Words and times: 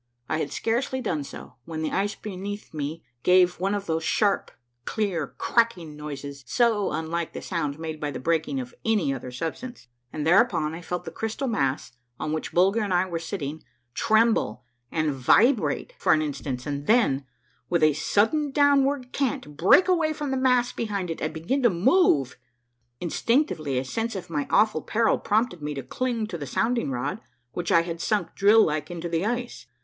I 0.27 0.39
had 0.39 0.51
scarcely 0.51 0.99
done 0.99 1.23
so 1.23 1.57
when 1.65 1.83
the 1.83 1.91
ice 1.91 2.15
beneath 2.15 2.73
me 2.73 3.03
gawe 3.23 3.45
one 3.59 3.75
of 3.75 3.85
those 3.85 4.03
sharp, 4.03 4.49
clear, 4.83 5.27
cracking 5.37 5.95
noises 5.95 6.43
so 6.47 6.91
unlike 6.91 7.33
the 7.33 7.41
sound 7.43 7.77
made 7.77 7.99
by 7.99 8.09
the 8.09 8.19
breaking 8.19 8.59
of 8.59 8.73
any 8.83 9.13
other 9.13 9.31
substance; 9.31 9.89
and 10.11 10.25
thereupon 10.25 10.73
I 10.73 10.81
felt 10.81 11.05
the 11.05 11.11
crystal 11.11 11.47
mass 11.47 11.91
on 12.19 12.33
which 12.33 12.51
Bulger 12.51 12.81
and 12.81 12.91
I 12.91 13.05
were 13.05 13.19
sitting 13.19 13.63
tremble 13.93 14.63
and 14.91 15.13
vibrate 15.13 15.93
for 15.99 16.13
an 16.13 16.21
instant, 16.23 16.65
and 16.65 16.87
then, 16.87 17.23
with 17.69 17.83
a 17.83 17.93
sudden 17.93 18.49
downward 18.49 19.11
cant, 19.11 19.55
break 19.55 19.87
away 19.87 20.13
from 20.13 20.31
the 20.31 20.35
mass 20.35 20.73
behind 20.73 21.11
it 21.11 21.21
and 21.21 21.31
begin 21.31 21.61
to 21.61 21.69
move! 21.69 22.37
Instinctively 22.99 23.77
a 23.77 23.85
sense 23.85 24.15
of 24.15 24.31
my 24.31 24.47
awful 24.49 24.81
peril 24.81 25.19
prompted 25.19 25.61
me 25.61 25.75
to 25.75 25.83
cling 25.83 26.25
to 26.25 26.39
the 26.39 26.47
sounding 26.47 26.89
rod 26.89 27.21
which 27.51 27.71
I 27.71 27.83
had 27.83 28.01
sunk 28.01 28.33
drill 28.33 28.65
like 28.65 28.89
into 28.89 29.07
the 29.07 29.27
ice. 29.27 29.67